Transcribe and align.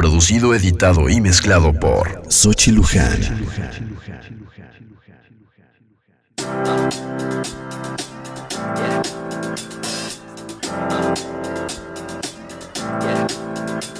Producido, 0.00 0.54
editado 0.54 1.10
y 1.10 1.20
mezclado 1.20 1.74
por 1.74 2.22
Sochi 2.28 2.70
Luján. 2.70 3.20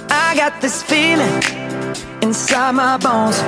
I 0.09 0.35
got 0.35 0.59
this 0.59 0.81
feeling 0.81 1.39
inside 2.23 2.73
my 2.73 2.97
bones. 2.97 3.39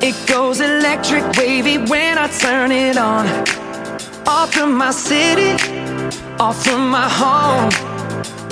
It 0.00 0.14
goes 0.26 0.62
electric 0.62 1.22
wavy 1.36 1.76
when 1.76 2.16
I 2.16 2.28
turn 2.28 2.72
it 2.72 2.96
on. 2.96 3.26
Off 4.26 4.54
from 4.54 4.74
my 4.74 4.90
city, 4.90 5.52
off 6.38 6.64
from 6.64 6.88
my 6.90 7.06
home. 7.06 7.87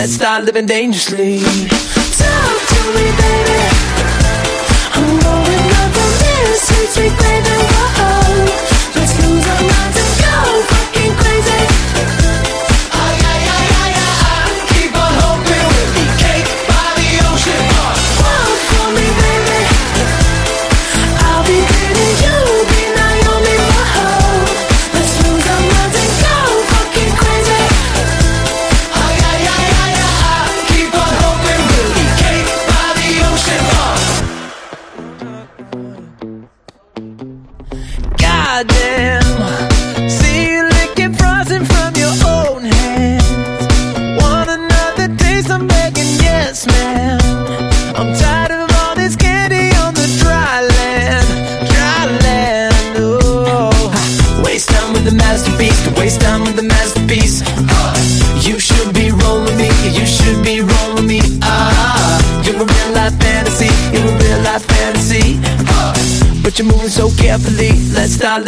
Let's 0.00 0.14
start 0.14 0.44
living 0.44 0.64
dangerously. 0.64 1.40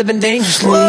living 0.02 0.18
dangerously 0.18 0.81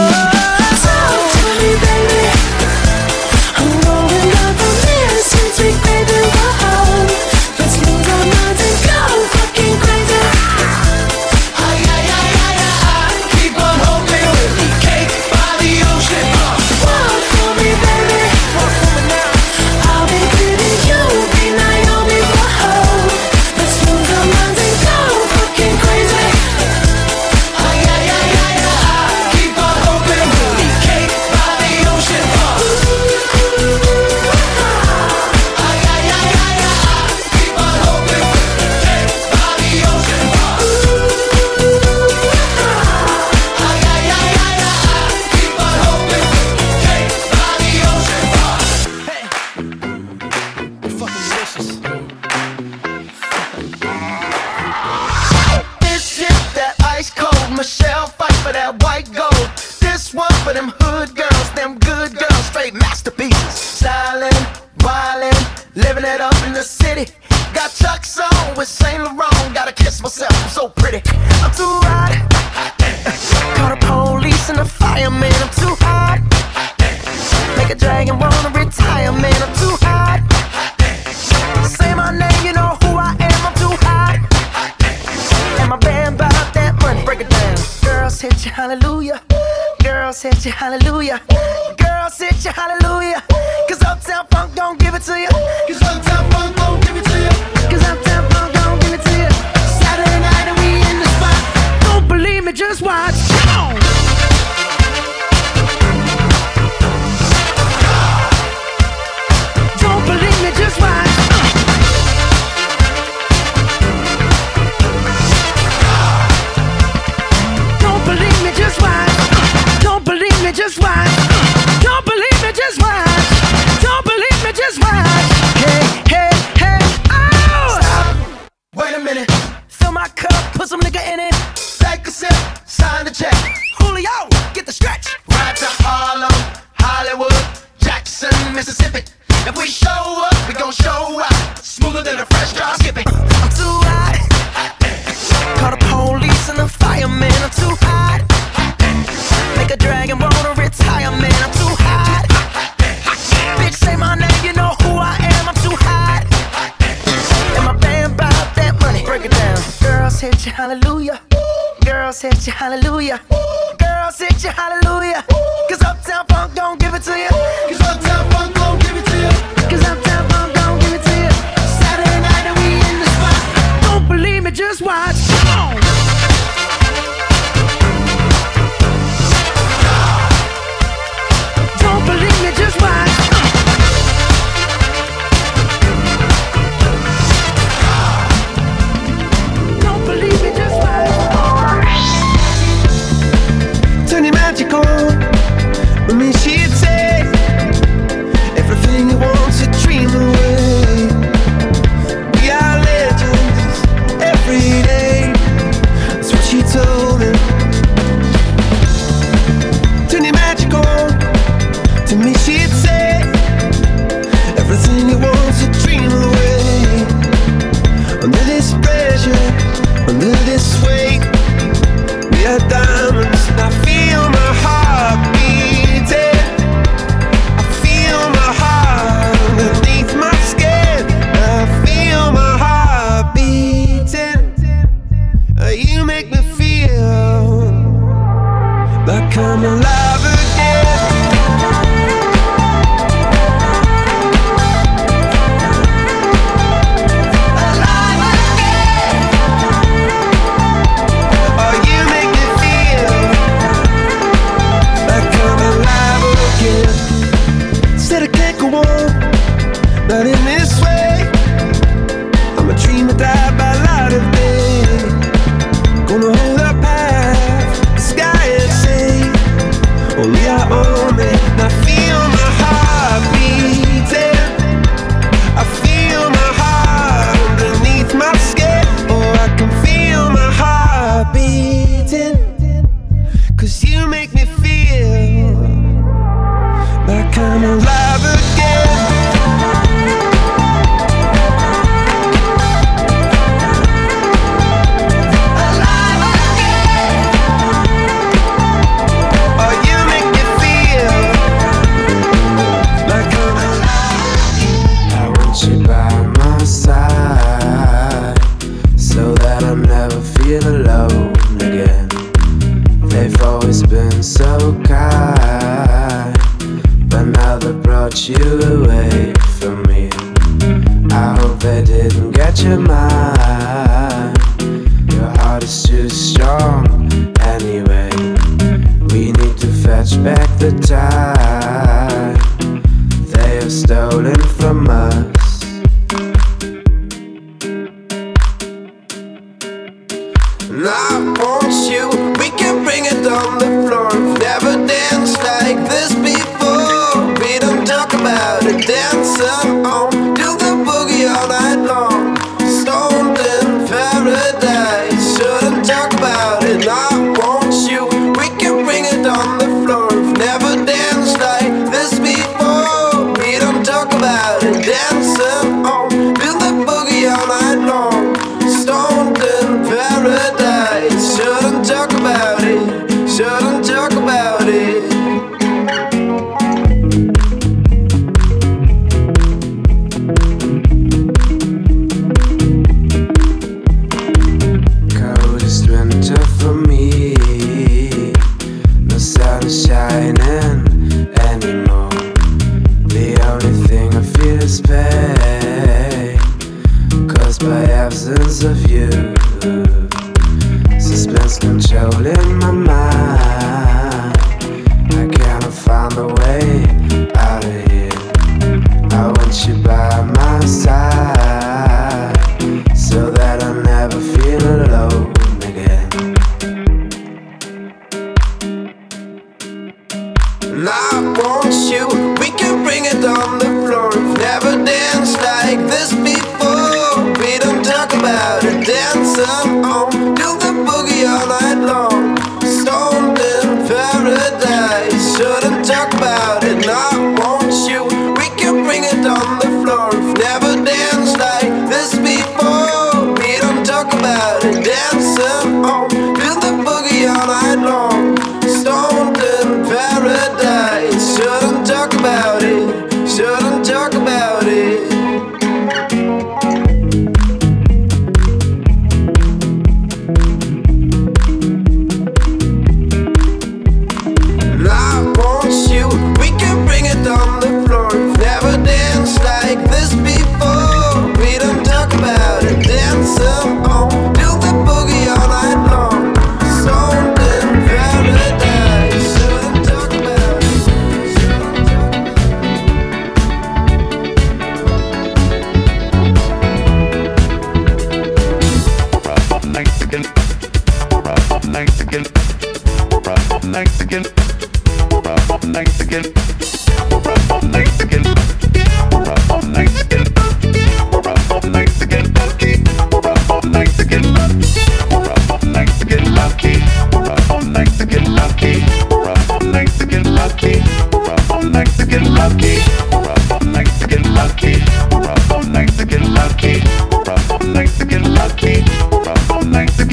ready. 66.96 67.33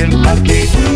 chicken 0.00 0.22
pocket. 0.22 0.89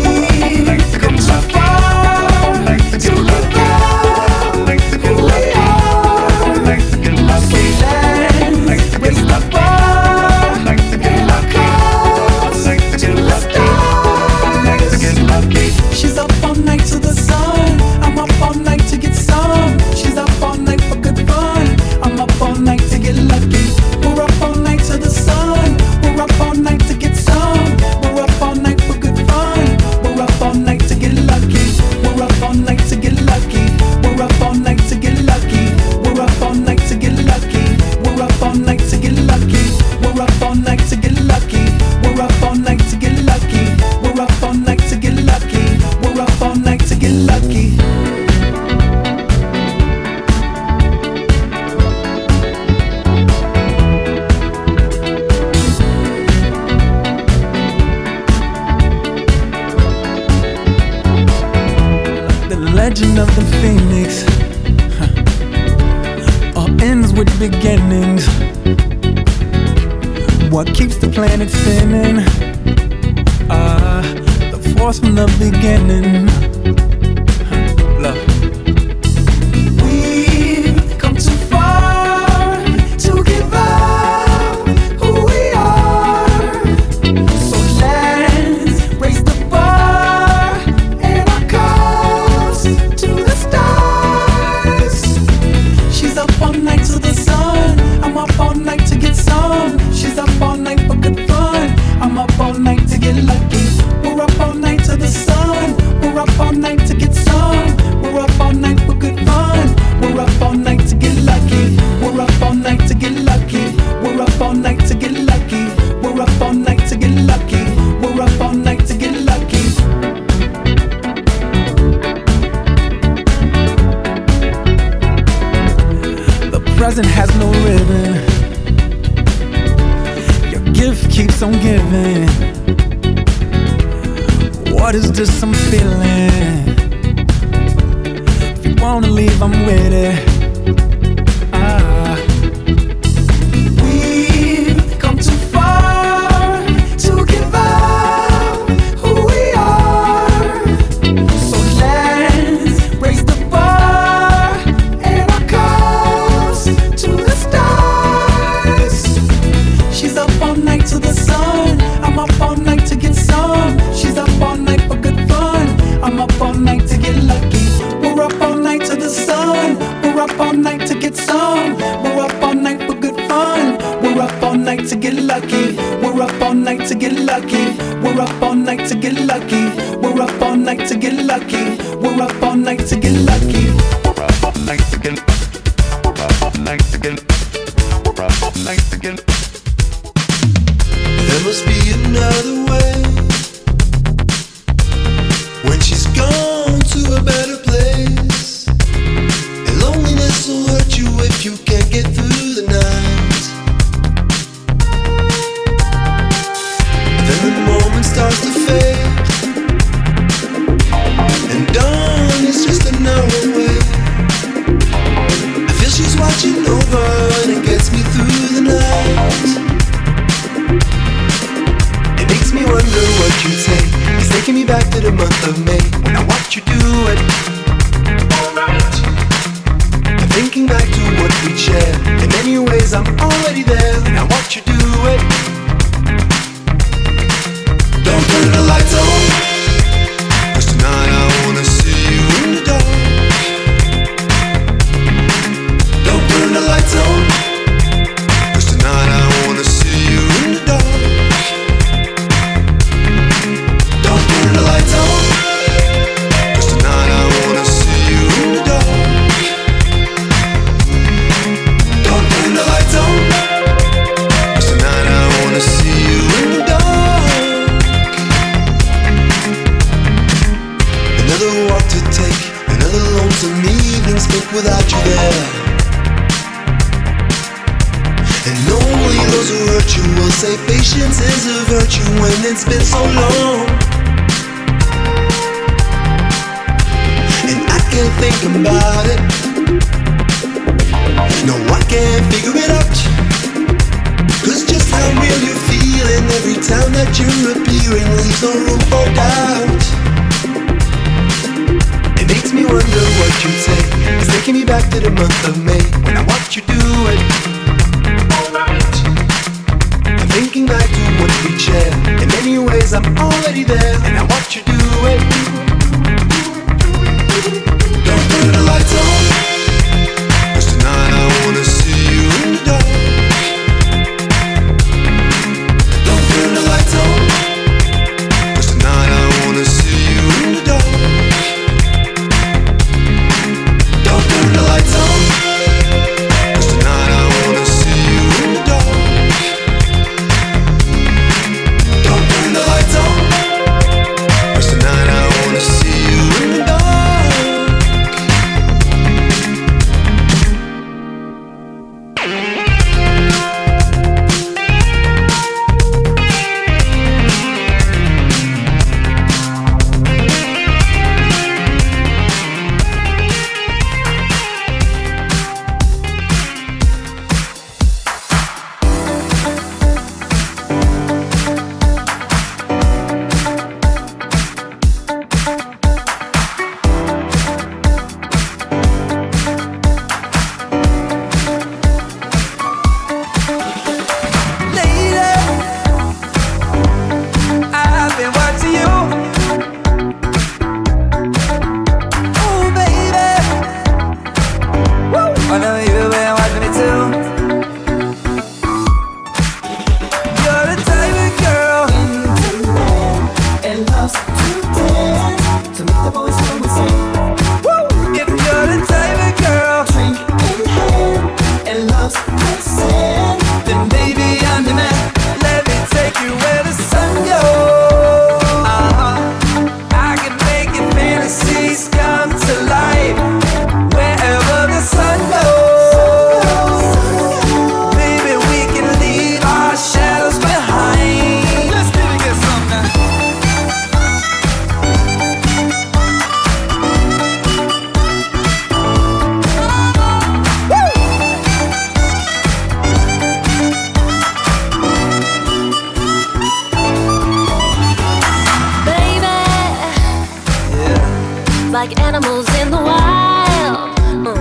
like 451.75 451.99
animals 451.99 452.47
in 452.61 452.71
the 452.71 452.77
wild. 452.77 453.97
Mm. 454.23 454.35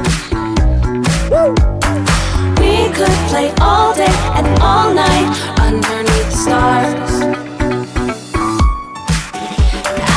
We 2.60 2.74
could 2.94 3.16
play 3.28 3.52
all 3.60 3.92
day 3.92 4.14
and 4.38 4.46
all 4.62 4.94
night 4.94 5.28
underneath 5.58 6.30
the 6.30 6.38
stars. 6.44 7.12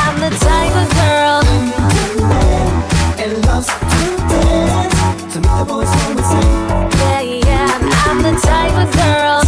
I'm 0.03 0.15
the 0.25 0.31
type 0.47 0.75
of 0.83 0.87
girl 1.01 1.41
and 3.21 3.31
loves 3.47 3.69
to 3.91 4.01
dance. 4.29 5.33
To 5.33 5.39
the 5.39 5.65
boys 5.67 5.89
say, 6.31 6.47
Yeah, 7.01 7.21
yeah. 7.49 8.05
I'm 8.05 8.19
the 8.21 8.35
type 8.49 8.77
of 8.83 8.87
girl 9.01 9.39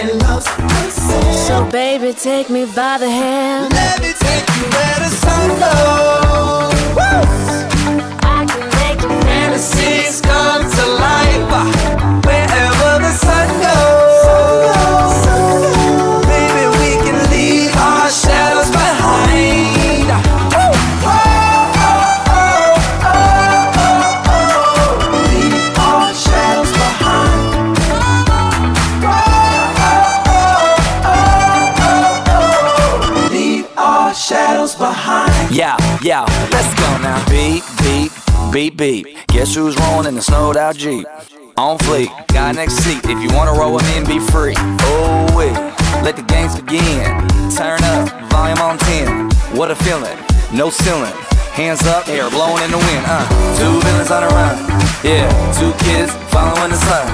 and 0.00 0.10
loves 0.22 0.46
to. 0.46 1.32
So 1.46 1.54
baby, 1.70 2.12
take 2.14 2.50
me 2.50 2.64
by 2.64 2.98
the 2.98 3.08
hand. 3.08 4.13
Fantasies 9.24 10.20
come 10.20 10.62
to 10.70 10.86
life 10.86 12.13
beep, 38.54 38.76
beep. 38.76 39.26
Guess 39.26 39.56
who's 39.56 39.76
rolling 39.80 40.06
in 40.06 40.14
the 40.14 40.22
snowed 40.22 40.56
out 40.56 40.76
Jeep? 40.76 41.04
On 41.56 41.76
fleek, 41.78 42.08
guy 42.28 42.52
next 42.52 42.74
seat. 42.74 43.00
If 43.04 43.20
you 43.20 43.36
wanna 43.36 43.52
roll 43.52 43.74
with 43.74 43.82
me 43.82 43.98
and 43.98 44.06
be 44.06 44.20
free. 44.20 44.54
Oh, 44.56 45.26
wait, 45.36 45.52
let 46.04 46.14
the 46.14 46.22
games 46.22 46.60
begin. 46.60 47.04
Turn 47.50 47.82
up, 47.82 48.08
volume 48.30 48.58
on 48.58 48.78
10. 48.78 49.30
What 49.58 49.72
a 49.72 49.74
feeling, 49.74 50.16
no 50.52 50.70
ceiling. 50.70 51.33
Hands 51.54 51.80
up, 51.86 52.06
hair 52.06 52.28
blowing 52.30 52.64
in 52.64 52.70
the 52.72 52.78
wind. 52.78 53.04
Uh, 53.06 53.22
two 53.54 53.78
villains 53.86 54.10
on 54.10 54.26
the 54.26 54.28
run. 54.34 54.58
Yeah, 55.06 55.30
two 55.54 55.70
kids 55.86 56.10
following 56.34 56.72
the 56.74 56.76
sun. 56.76 57.06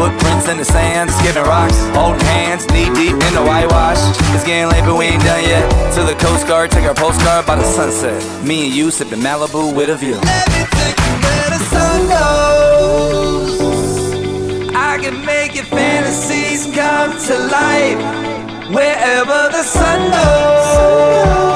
Footprints 0.00 0.48
in 0.48 0.56
the 0.56 0.64
sand, 0.64 1.10
skipping 1.10 1.42
rocks, 1.42 1.76
holding 1.92 2.24
hands, 2.24 2.66
knee 2.72 2.88
deep 2.96 3.12
in 3.12 3.34
the 3.36 3.44
whitewash. 3.44 4.00
It's 4.32 4.44
getting 4.44 4.72
late, 4.72 4.82
but 4.86 4.96
we 4.96 5.12
ain't 5.12 5.22
done 5.22 5.44
yet. 5.44 5.68
To 5.96 6.04
the 6.04 6.14
Coast 6.14 6.48
Guard, 6.48 6.70
take 6.70 6.84
our 6.84 6.94
postcard 6.94 7.44
by 7.44 7.56
the 7.56 7.64
sunset. 7.64 8.16
Me 8.42 8.64
and 8.64 8.74
you 8.74 8.90
sipping 8.90 9.20
Malibu 9.20 9.76
with 9.76 9.90
a 9.90 9.96
view. 9.96 10.16
Where 10.16 11.50
the 11.52 11.60
sun 11.68 12.08
goes. 12.08 13.60
I 14.74 14.96
can 15.02 15.22
make 15.26 15.54
your 15.54 15.64
fantasies 15.64 16.64
come 16.74 17.12
to 17.28 17.38
life 17.52 18.00
wherever 18.72 19.52
the 19.52 19.62
sun 19.62 20.10
goes. 20.10 21.51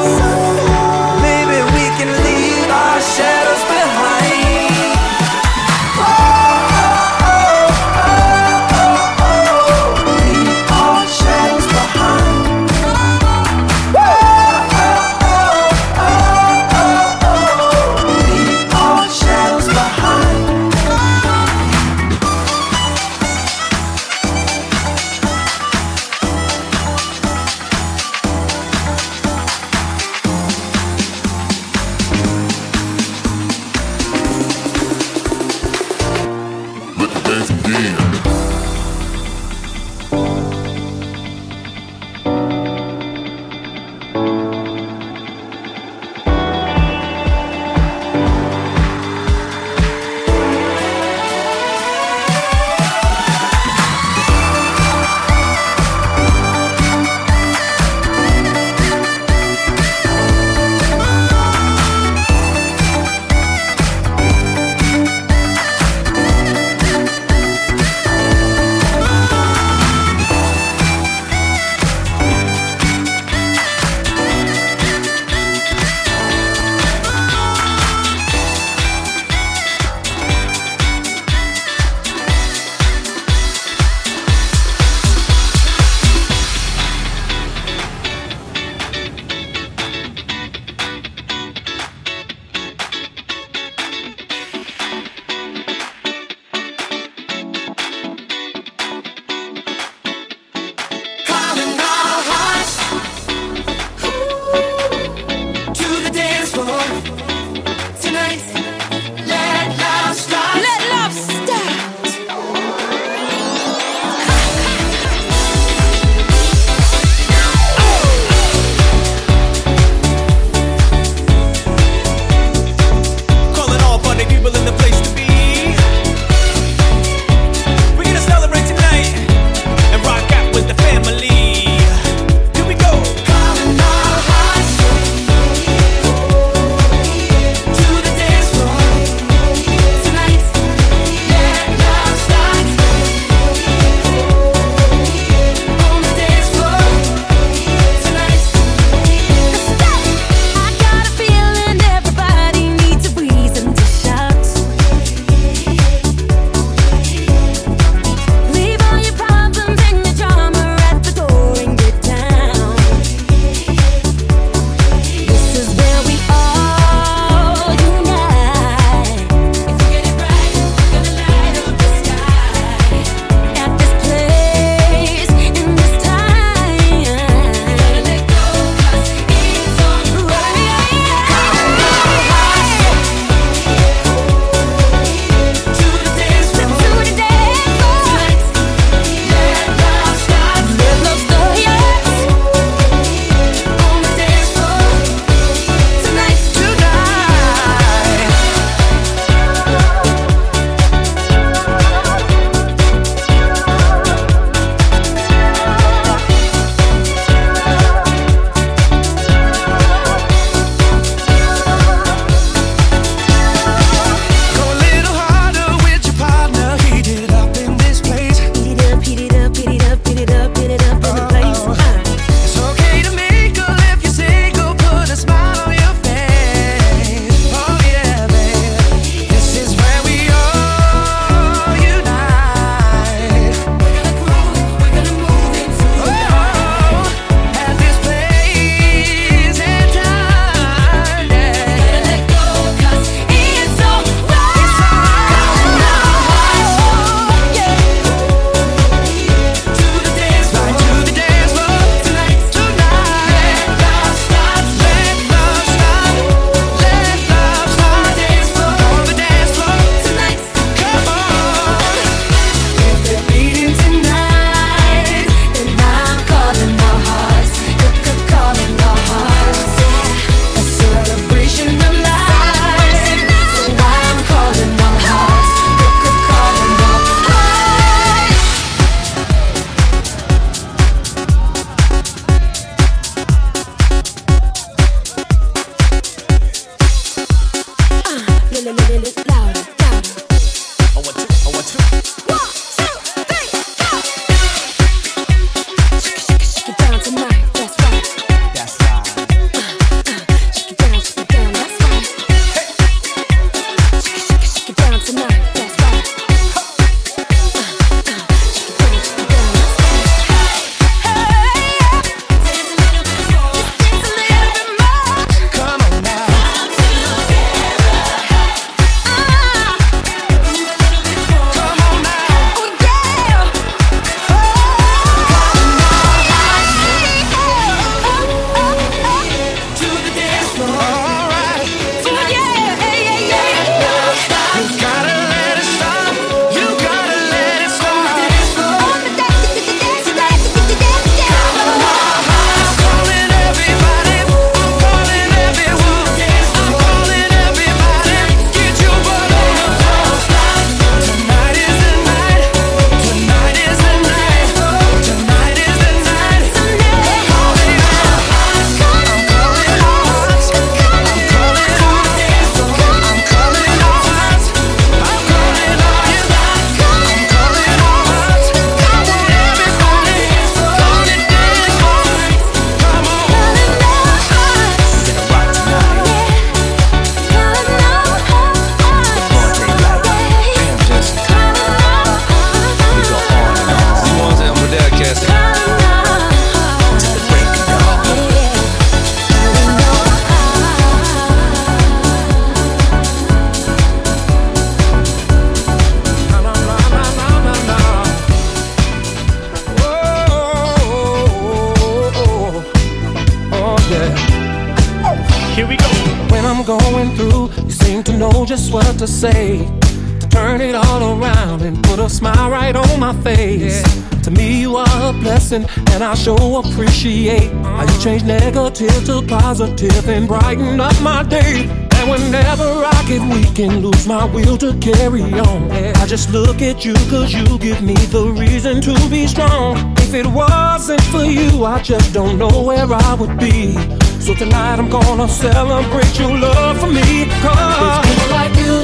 And 415.96 416.04
I 416.04 416.14
sure 416.14 416.60
appreciate 416.60 417.50
how 417.64 417.80
you 417.80 417.98
change 418.00 418.22
negative 418.22 419.02
to 419.06 419.22
positive 419.26 420.06
and 420.10 420.28
brighten 420.28 420.78
up 420.78 420.94
my 421.00 421.22
day. 421.22 421.64
And 421.96 422.10
whenever 422.10 422.68
I 422.84 423.04
get 423.08 423.22
weak 423.32 423.58
and 423.60 423.82
lose 423.82 424.06
my 424.06 424.26
will 424.26 424.58
to 424.58 424.76
carry 424.78 425.22
on, 425.22 425.70
I 425.72 426.04
just 426.06 426.28
look 426.30 426.60
at 426.60 426.84
you 426.84 426.92
cause 427.08 427.32
you 427.32 427.58
give 427.58 427.80
me 427.80 427.94
the 428.12 428.26
reason 428.26 428.82
to 428.82 428.94
be 429.08 429.26
strong. 429.26 429.94
If 429.96 430.12
it 430.12 430.26
wasn't 430.26 431.00
for 431.04 431.24
you, 431.24 431.64
I 431.64 431.80
just 431.80 432.12
don't 432.12 432.38
know 432.38 432.62
where 432.62 432.92
I 432.92 433.14
would 433.14 433.38
be. 433.38 433.72
So 434.20 434.34
tonight 434.34 434.78
I'm 434.78 434.90
gonna 434.90 435.28
celebrate 435.28 436.18
your 436.18 436.36
love 436.36 436.78
for 436.78 436.88
me. 436.88 437.24
Cause 437.40 437.72
it's 437.86 438.08
people 438.08 438.30
like 438.36 438.54
you 438.64 438.76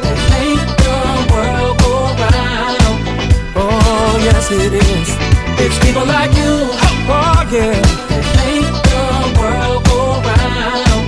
that 0.00 0.18
make 0.32 0.64
the 0.80 0.96
world 1.30 1.78
go 1.82 1.92
round. 2.24 2.96
Oh, 3.54 4.18
yes, 4.24 4.50
it 4.50 4.72
is. 4.72 5.27
It's 5.60 5.78
people 5.84 6.06
like 6.06 6.30
you, 6.38 6.70
oh, 7.10 7.48
yeah, 7.50 7.82
that 8.08 8.26
make 8.38 8.70
the 8.90 9.04
world 9.38 9.82
go 9.90 9.98
round. 10.22 11.04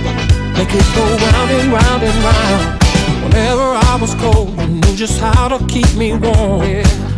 Make 0.57 0.73
it 0.75 0.87
go 0.95 1.03
round 1.25 1.51
and 1.51 1.71
round 1.71 2.03
and 2.03 2.17
round. 2.29 2.81
Whenever 3.23 3.67
I 3.89 3.97
was 4.01 4.13
cold, 4.15 4.59
you 4.59 4.67
knew 4.67 4.95
just 4.95 5.19
how 5.19 5.47
to 5.47 5.65
keep 5.67 5.93
me 5.95 6.13
warm. 6.13 6.63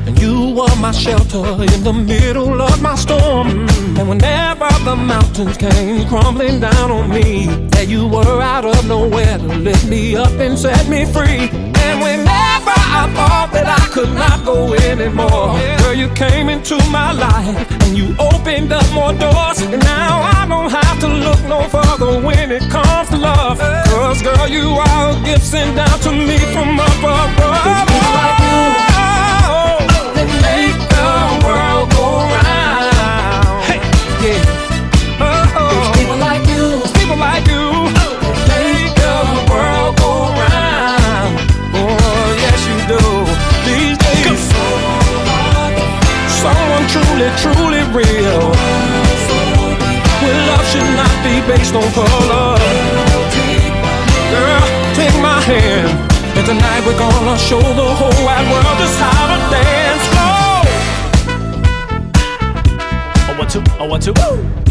And 0.06 0.20
you 0.20 0.54
were 0.54 0.76
my 0.76 0.92
shelter 0.92 1.44
in 1.64 1.84
the 1.84 1.94
middle 1.94 2.62
of 2.62 2.82
my 2.82 2.96
storm. 2.96 3.68
And 3.98 4.08
whenever 4.08 4.70
the 4.86 4.96
mountains 4.96 5.58
came 5.58 6.08
crumbling 6.08 6.60
down 6.60 6.92
on 6.92 7.10
me, 7.10 7.48
there 7.72 7.86
you 7.86 8.08
were 8.08 8.42
out 8.42 8.66
of 8.66 8.88
nowhere 8.88 9.40
to 9.40 9.48
lift 9.58 9.88
me 9.88 10.16
up 10.16 10.34
and 10.34 10.58
set 10.58 10.88
me 10.88 11.06
free. 11.06 11.50
And 11.86 12.00
whenever 12.00 12.53
I 12.94 13.10
thought 13.16 13.50
that 13.54 13.66
I 13.66 13.84
could 13.92 14.14
not 14.14 14.46
go 14.46 14.74
anymore, 14.74 15.58
girl, 15.82 15.94
you 15.94 16.10
came 16.10 16.48
into 16.50 16.78
my 16.92 17.12
life 17.12 17.58
and 17.84 17.98
you 17.98 18.16
opened 18.20 18.72
up 18.72 18.86
more 18.94 19.14
doors. 19.14 19.62
And 19.62 19.82
now 19.84 20.22
I 20.38 20.46
don't 20.48 20.70
have 20.70 21.00
to 21.02 21.08
look 21.08 21.42
no 21.50 21.60
further 21.74 22.22
when 22.22 22.52
it 22.52 22.70
comes 22.70 23.10
to 23.10 23.18
love. 23.18 23.58
Cause, 23.90 24.22
girl, 24.22 24.48
you 24.48 24.78
are 24.86 25.10
a 25.10 25.16
gift 25.26 25.44
sent 25.44 25.76
down 25.76 26.00
to 26.06 26.12
me 26.12 26.38
from 26.54 26.70
above. 26.78 27.30
It's 27.66 27.84
people 27.90 28.14
like 28.22 28.40
you 28.46 28.62
that 30.16 30.30
make 30.46 30.80
the 30.94 31.10
world 31.46 31.90
go 31.98 32.06
round. 32.30 32.43
Real. 47.94 48.50
Where 50.22 50.40
love 50.50 50.66
should 50.72 50.90
not 50.98 51.14
be 51.22 51.42
based 51.46 51.76
on 51.76 51.86
color. 51.94 52.58
Girl, 54.34 54.66
take 54.98 55.16
my 55.22 55.40
hand. 55.42 55.94
And 56.36 56.46
tonight 56.46 56.82
we're 56.86 56.98
gonna 56.98 57.38
show 57.38 57.62
the 57.62 57.90
whole 58.00 58.26
wide 58.26 58.50
world 58.52 58.78
just 58.82 58.98
how 58.98 59.28
to 59.30 59.38
dance 59.54 60.04
slow. 60.10 60.34
Oh, 63.30 63.36
one, 63.38 63.48
two, 63.48 63.64
oh, 63.80 63.86
one, 63.86 64.02
two. 64.02 64.14
Let 64.14 64.63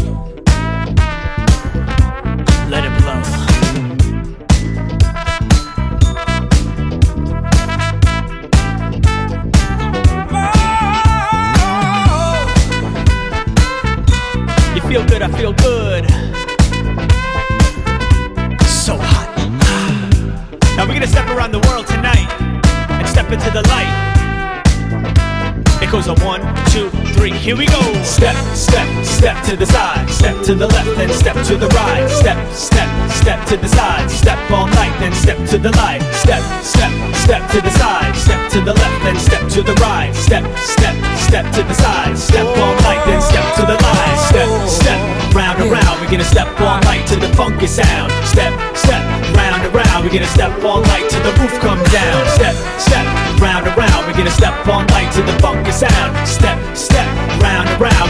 here 27.43 27.57
we 27.57 27.65
go. 27.65 27.81
Step, 28.03 28.35
step, 28.55 28.87
step 29.03 29.35
to 29.43 29.57
the 29.57 29.65
side, 29.65 30.09
step 30.09 30.41
to 30.45 30.55
the 30.55 30.65
left, 30.65 30.95
then 30.95 31.09
step 31.11 31.35
to 31.45 31.57
the 31.57 31.67
right. 31.75 32.07
Step, 32.07 32.39
step, 32.55 32.87
step 33.11 33.45
to 33.47 33.57
the 33.57 33.67
side, 33.67 34.09
step 34.09 34.39
all 34.49 34.67
night, 34.67 34.95
then 34.99 35.11
step 35.11 35.37
to 35.51 35.57
the 35.57 35.71
light. 35.75 36.01
Step, 36.15 36.41
step, 36.63 36.91
step 37.13 37.43
to 37.51 37.59
the 37.59 37.69
side, 37.71 38.15
step 38.15 38.39
to 38.51 38.61
the 38.61 38.73
left, 38.73 39.03
then 39.03 39.19
step 39.19 39.43
to 39.49 39.61
the 39.61 39.75
right. 39.83 40.15
Step, 40.15 40.43
step, 40.55 40.95
step 41.19 41.45
to 41.51 41.63
the 41.63 41.73
side, 41.73 42.17
step 42.17 42.47
all 42.63 42.75
night, 42.87 43.03
then 43.05 43.21
step 43.21 43.43
to 43.59 43.63
the 43.67 43.75
light. 43.75 44.17
Step, 44.31 44.49
step, 44.69 44.99
round 45.35 45.59
and 45.59 45.69
round, 45.69 45.99
we're 45.99 46.11
gonna 46.11 46.23
step 46.23 46.47
all 46.61 46.79
night 46.87 47.05
to 47.07 47.17
the 47.17 47.27
funky 47.35 47.67
sound. 47.67 48.09
Step, 48.23 48.55
step, 48.73 49.03
round 49.35 49.61
and 49.67 49.75
round, 49.75 50.05
we're 50.05 50.15
gonna 50.15 50.31
step 50.31 50.51
all 50.63 50.79
night 50.81 51.09
till 51.11 51.23
the 51.27 51.33
roof 51.43 51.59
comes 51.59 51.83
down. 51.91 52.23
Step, 52.39 52.55
step, 52.79 53.05
round 53.43 53.67
and 53.67 53.75
round, 53.75 54.07
we're 54.07 54.15
gonna 54.15 54.31
step 54.31 54.55
all 54.65 54.85
night 54.95 55.11
to 55.11 55.21
the 55.23 55.35
funky 55.43 55.71
sound. 55.71 56.15
Step, 56.25 56.52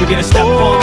we're 0.03 0.09
gonna 0.09 0.21
step 0.23 0.45
all 0.45 0.82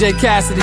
DJ 0.00 0.18
Cassidy. 0.18 0.62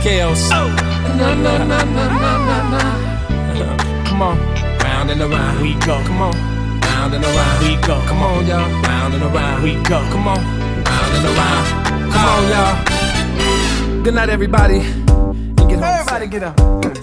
Chaos. 0.00 0.48
Oh. 0.50 0.72
Na, 1.18 1.34
na, 1.34 1.58
na, 1.58 1.84
na, 1.84 1.84
na, 1.84 2.38
na, 2.48 2.70
na. 2.72 4.04
Come 4.08 4.22
on. 4.22 4.38
Round 4.78 5.10
and 5.10 5.20
around. 5.20 5.60
We 5.60 5.74
go. 5.84 6.02
Come 6.02 6.22
on. 6.22 6.32
Round 6.80 7.12
and 7.12 7.22
around. 7.22 7.62
We 7.62 7.76
go. 7.86 8.00
Come 8.08 8.22
on, 8.22 8.46
y'all. 8.46 8.82
Round 8.84 9.12
and 9.12 9.22
around. 9.22 9.62
We 9.62 9.74
go. 9.82 10.00
Come 10.08 10.28
on. 10.28 10.38
Round 10.38 11.12
and 11.14 11.26
around. 11.26 12.10
Come 12.10 12.24
on, 12.24 12.48
y'all. 12.48 14.02
Good 14.02 14.14
night, 14.14 14.30
everybody. 14.30 14.78
And 14.78 15.68
get 15.68 15.78
home 15.78 15.84
Everybody 15.84 16.26
get 16.28 16.42
up. 16.42 16.95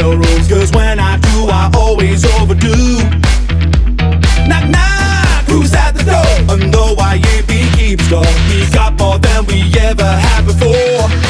the 0.00 0.16
rules, 0.16 0.48
cause 0.48 0.72
when 0.72 0.98
I 0.98 1.18
do, 1.18 1.48
I 1.48 1.70
always 1.76 2.24
overdo. 2.24 2.74
Knock, 4.48 4.66
knock, 4.68 5.44
who's 5.46 5.74
at 5.74 5.92
the 5.92 6.04
door? 6.04 6.56
And 6.56 6.72
though 6.72 6.94
I 6.98 7.20
ain't 7.32 7.46
be 7.46 7.60
keeps 7.76 8.08
dog, 8.08 8.26
we 8.48 8.68
got 8.72 8.98
more 8.98 9.18
than 9.18 9.44
we 9.46 9.60
ever 9.78 10.04
had 10.04 10.46
before. 10.46 11.29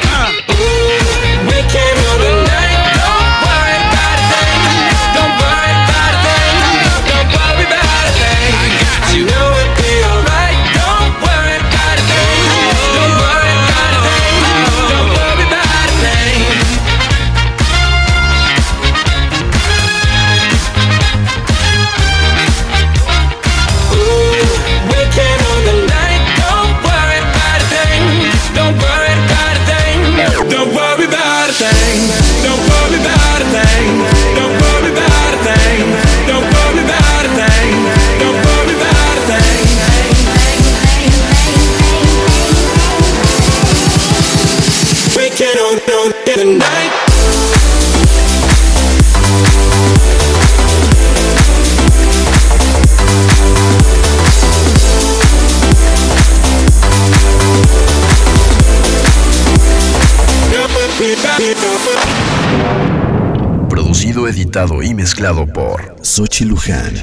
y 64.83 64.93
mezclado 64.93 65.45
por 65.47 65.95
Sochi 66.01 66.43
Luján. 66.43 66.93